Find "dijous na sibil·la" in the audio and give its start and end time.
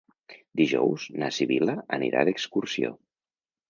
0.61-1.79